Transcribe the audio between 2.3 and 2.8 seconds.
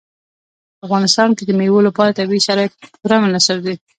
شرایط